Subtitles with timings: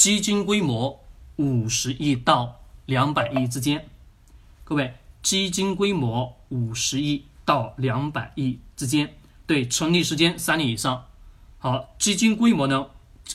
[0.00, 1.04] 基金规模
[1.36, 3.86] 五十亿到两百亿之间。
[4.64, 9.12] 各位，基金规模五十亿到两百亿之间，
[9.46, 11.04] 对，成立时间三年以上。
[11.58, 12.86] 好，基金规模呢？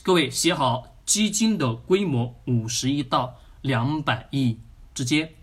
[0.02, 4.58] 各位写好，基金的规模五十亿到两百亿
[4.92, 5.34] 之间，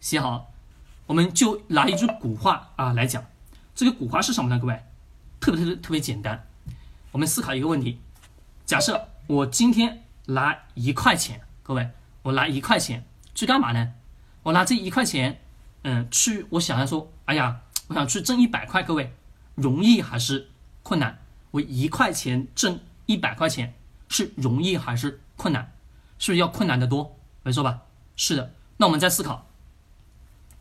[0.00, 0.50] 写好。
[1.06, 3.24] 我们就拿一句古话啊来讲，
[3.76, 4.58] 这个古话是什么呢？
[4.58, 4.82] 各位，
[5.38, 6.44] 特别特别特别简单。
[7.12, 8.00] 我们思考一个问题：
[8.66, 11.90] 假设我今天拿一块钱，各位，
[12.22, 13.94] 我拿一块钱去干嘛呢？
[14.42, 15.40] 我拿这一块钱，
[15.82, 19.12] 嗯，去，我想要说，哎呀，我想去挣一百块，各位，
[19.54, 20.50] 容易还是
[20.82, 21.18] 困难？
[21.50, 23.74] 我一块钱挣一百块钱
[24.08, 25.72] 是容易还是困难？
[26.18, 27.18] 是不是要困难的多？
[27.42, 27.82] 没错吧？
[28.16, 28.54] 是的。
[28.76, 29.46] 那我们再思考，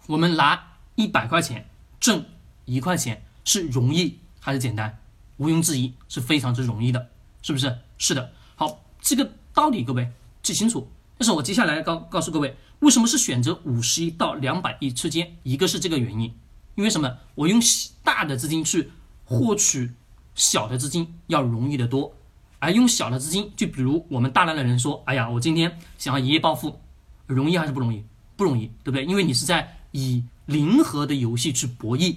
[0.08, 1.68] 我们拿一百块钱
[2.00, 2.26] 挣
[2.66, 5.00] 一块钱是容易还是简单？
[5.38, 7.10] 毋庸置疑是非常之容易的，
[7.42, 7.80] 是不是？
[7.98, 8.32] 是的。
[8.56, 10.10] 好，这个道理各位
[10.42, 10.88] 记清楚。
[11.18, 15.36] 但是我接下来告告诉各位，为什么是选择五十亿到两百亿之间？
[15.44, 16.34] 一个是这个原因，
[16.76, 17.18] 因为什么？
[17.36, 17.60] 我用
[18.04, 18.92] 大的资金去
[19.26, 19.92] 获取。
[20.34, 22.16] 小的资金要容易得多，
[22.60, 26.80] 而用小的资金，就比如我们大量的人说：“哎呀，我今天想要一夜暴富，
[27.28, 28.06] 容易还是不容易？
[28.38, 29.04] 不容易，对不对？
[29.04, 32.16] 因为你是在以零和的游戏去博弈，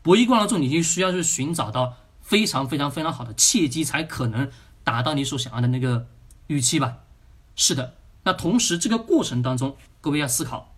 [0.00, 4.50] 博弈过程中你就需要去寻找到非常非常非常好的契机，才可能
[4.82, 6.08] 达到你所想要的那个
[6.50, 6.98] 预期吧？
[7.54, 7.94] 是的。
[8.24, 10.74] 那同时这个过程当中，各位要思考，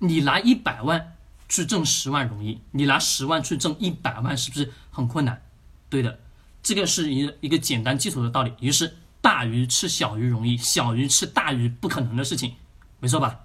[0.00, 1.14] 你拿一百万
[1.48, 5.40] 去挣十万容易，你拿十万去挣一百万是不是很困难？
[5.88, 6.18] 对的，
[6.64, 12.56] 这个是一一个简单基础的道理，也就是大鱼吃小鱼容易，小鱼吃大鱼不可能的事情，
[12.98, 13.40] 没错吧？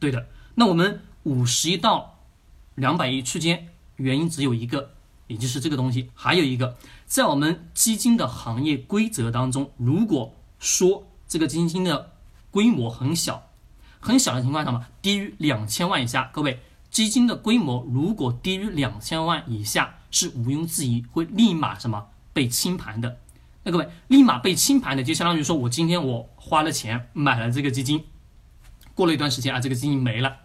[0.00, 0.26] 对的。
[0.56, 2.18] 那我们五十亿到
[2.74, 4.90] 两百亿区间，原因只有一个，
[5.28, 6.10] 也就是这个东西。
[6.14, 10.34] 还有一个，在我们基金的行业规则当中，如果
[10.64, 12.12] 说这个基金的
[12.50, 13.50] 规模很小，
[14.00, 19.96] 很小的情况下嘛，低于两千万以下，各位，基金的规模如果低于两千万以下。
[20.14, 23.18] 是毋庸置疑会立马什么被清盘的，
[23.64, 28.04] 那各位立马被清盘的，就相当于说我今天我花了钱买了这个基金，
[28.94, 30.36] 过了一段时间啊，这个基金没了，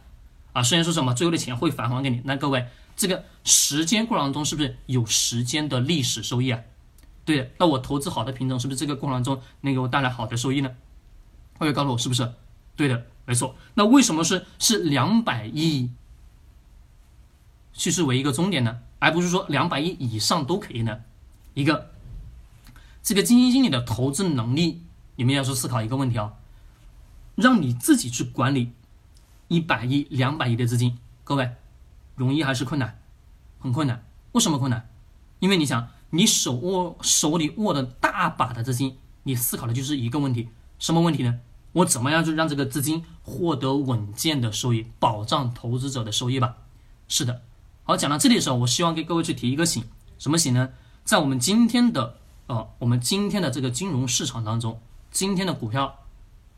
[0.54, 6.60] 啊，虽然说什么最后的钱会返还给你，那各位这个时间过程中是不是有时间的历史收益啊？
[7.30, 10.76] 对的，那我投资好的品种是不是这个过程中能给我带来好的收益呢？
[11.60, 12.34] 各位告诉我是不是？
[12.76, 13.56] 对的，没错。
[13.76, 15.92] 那为什么是是两百亿
[17.72, 18.80] 去视为一个终点呢？
[18.98, 21.02] 而不是说两百亿以上都可以呢？
[21.54, 21.92] 一个，
[23.04, 24.82] 这个基金经理的投资能力，
[25.16, 26.34] 你们要去思考一个问题啊，
[27.36, 28.72] 让你自己去管理
[29.50, 31.52] 一百亿、两百亿的资金，各位，
[32.16, 33.00] 容易还是困难？
[33.60, 34.04] 很困难。
[34.32, 34.90] 为什么困难？
[35.38, 40.50] 因为你想，你手握手里握的大把的资金，你思考的就是一个问题，
[40.80, 41.40] 什么问题呢？
[41.74, 46.58] 我怎么样去让这个资金获得稳健的收益，保障投资者的收益吧？
[47.08, 47.44] 是的。
[47.84, 49.84] 好，讲到这里的时候，我希望给各位去提一个醒，
[50.18, 50.70] 什么醒呢？
[51.04, 52.18] 在我们今天的
[52.48, 54.82] 呃，我们今天的这个金融市场当中，
[55.12, 56.00] 今天的股票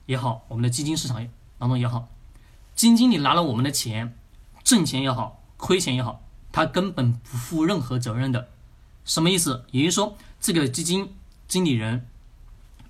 [0.06, 2.08] 也好，我们的基金市场当中也好，
[2.76, 4.18] 基金经理拿了我们的钱，
[4.64, 6.22] 挣钱也好，亏钱也好，
[6.54, 8.48] 他根本不负任何责任的。
[9.06, 9.66] 什么意思？
[9.72, 11.14] 也就是说，这个基金
[11.48, 12.08] 经理人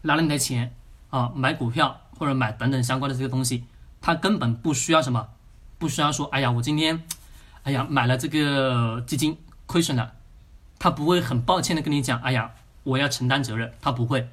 [0.01, 0.75] 拿了你的钱
[1.09, 3.66] 啊，买股票或者买等等相关的这个东西，
[4.01, 5.29] 他根本不需要什么，
[5.77, 7.03] 不需要说，哎呀，我今天。
[7.63, 10.13] 哎呀，买了这个基金亏损了，
[10.79, 14.27] 他不会很抱歉的跟你讲，哎呀，我要承担责任，他不会。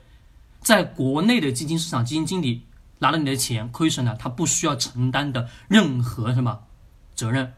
[0.62, 2.64] 在国内的基金市场，基金经理
[3.00, 6.60] 拿了你的钱亏损了，他不需要承担的任何什么
[7.14, 7.52] 责任。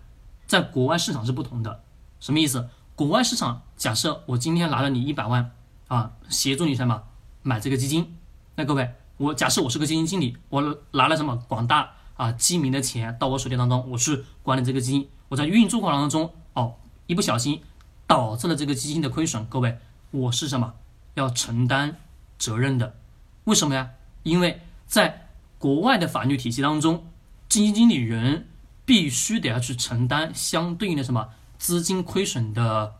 [0.48, 1.84] 在国外市场是不同的，
[2.18, 2.68] 什么意思？
[3.00, 5.52] 国外市场，假设我今天拿了你一百万
[5.88, 7.02] 啊，协助你什么
[7.40, 8.14] 买这个基金，
[8.56, 15.08] 那各位，我假设我是个基金经理，我拿了什么广大啊基民的钱到我手里当中，我去管理这个基金。
[15.30, 16.74] 我在运作过程当中，哦，
[17.06, 17.62] 一不小心
[18.06, 19.78] 导致了这个基金的亏损，各位，
[20.10, 20.74] 我是什么
[21.14, 21.96] 要承担
[22.38, 22.96] 责任的？
[23.44, 23.92] 为什么呀？
[24.24, 27.06] 因为在国外的法律体系当中，
[27.48, 28.46] 基金经理人
[28.84, 32.94] 必须得要去承担相对应的什么资金亏损的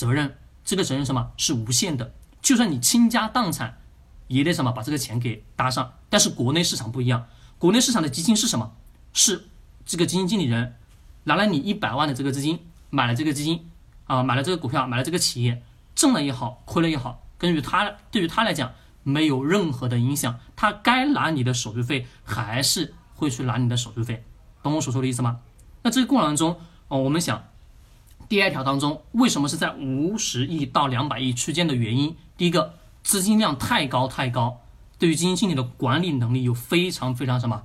[0.00, 3.82] 责任，这个责任什么是无限的，就算你倾家荡产，
[4.28, 5.92] 也得什么把这个钱给搭上。
[6.08, 7.26] 但是国内市场不一样，
[7.58, 8.72] 国内市场的基金是什么？
[9.12, 9.50] 是
[9.84, 10.76] 这个基金经理人。
[11.24, 13.68] 拿了你一百万的这个资金，买了这个基金，
[14.06, 15.62] 啊，买了这个股票，买了这个企业，
[15.94, 18.72] 挣了也好，亏了也好，根据他对于他来讲
[19.02, 24.24] 没有任何的影响，他该拿你的手续费还是会去拿你的手续费，
[24.62, 25.40] 懂我所说的意思吗？
[25.82, 26.58] 那这个过程中，
[26.88, 27.44] 哦，我们想
[28.30, 34.60] 第二条当中为什么是在五十亿到两百亿区间的原因，第一个资金量太高太高，
[35.00, 37.64] 对于基金经理的管理能力有非常非常什么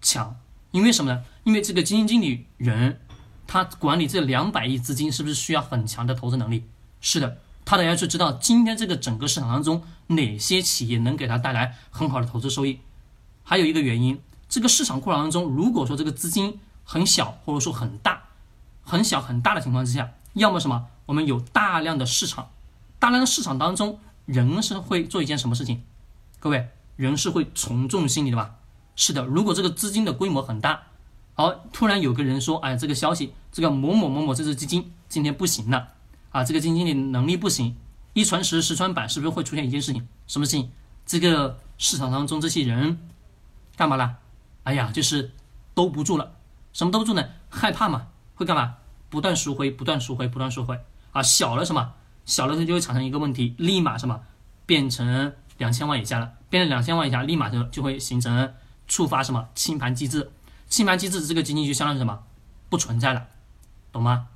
[0.00, 0.34] 强？
[0.70, 1.22] 因为什么呢？
[1.44, 2.98] 因为这个基金经理人，
[3.46, 6.64] 他管理这两百亿资金，是不是需要很强的投资能力？
[7.02, 12.80] 是的，他得要去知道今天这个整个市场当中哪些企业能给他带来很好的投资收益。
[13.44, 14.18] 还有一个原因，
[14.48, 18.17] 这个市场扩张当中，如果说这个资金很小，或者说很大，
[18.88, 20.86] 很小很大的情况之下，要么什么？
[21.04, 22.48] 我们有大量的市场，
[22.98, 25.82] 大量的市场当中，人是会做一件什么事情？
[26.40, 28.54] 各位，人是会从众心理的吧？
[28.96, 30.84] 是的，如果这个资金的规模很大，
[31.34, 35.88] 好，突然有个人说，哎，这个消息，这个某某某某这只基金今天不行了，
[36.30, 37.76] 啊，这个基金经理能力不行，
[38.14, 40.08] 一传十，十传百，是不是会出现一件事情？
[40.26, 40.70] 什么事情？
[41.04, 42.98] 这个市场当中这些人
[43.76, 44.16] 干嘛了？
[44.64, 45.30] 哎呀，就是
[45.74, 46.32] 兜不住了，
[46.72, 47.24] 什么兜不住呢？
[47.50, 48.08] 害怕嘛，
[48.38, 48.76] 会干嘛？
[49.10, 50.80] 不断赎回，不断赎回，不断赎回，
[51.12, 51.92] 啊，小了什么？
[52.24, 54.20] 小了它就会产生一个问题，立马什么？
[54.64, 55.34] 变成。
[55.58, 58.54] 两千万以下了，变成两千万以下，立马就就会形成
[58.86, 60.30] 触发什么清盘机制？
[60.68, 62.16] 清盘机制这个基金就相当于什么
[62.68, 63.26] 不存在了，
[63.90, 64.28] 懂吗？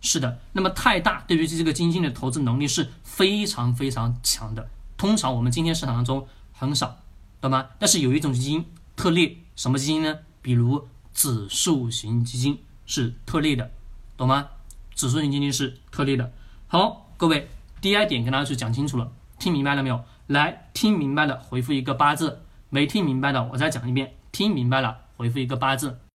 [0.00, 6.98] 是的，那么太大对于这个基金的投资能力是非常非常强的，通常我们今天市场当中很少，
[7.40, 7.70] 懂吗？
[7.80, 8.64] 但是有一种基金
[8.94, 10.18] 特例，什么基金呢？
[10.40, 13.70] 比如指数型基金是特例的，
[14.16, 14.48] 懂吗？
[14.96, 16.32] 指数型基金是特例的。
[16.66, 17.48] 好，各位，
[17.80, 20.02] 第二点跟大家去讲清楚了，听明白了没有？
[20.26, 22.38] 来听明白了，回复一个八字；
[22.70, 24.14] 没听明白的，我再讲一遍。
[24.32, 25.98] 听明白了，回复一个八字。